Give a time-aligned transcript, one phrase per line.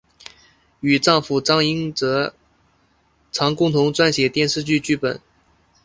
[0.79, 2.33] 与丈夫张英哲
[3.31, 5.21] 常共同撰写电视剧剧本。